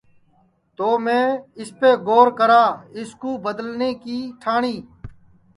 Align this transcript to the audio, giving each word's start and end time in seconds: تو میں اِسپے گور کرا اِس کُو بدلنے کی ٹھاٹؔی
تو 0.77 0.87
میں 1.05 1.25
اِسپے 1.59 1.91
گور 2.07 2.27
کرا 2.39 2.63
اِس 2.97 3.09
کُو 3.19 3.29
بدلنے 3.45 3.89
کی 4.03 4.17
ٹھاٹؔی 4.41 4.77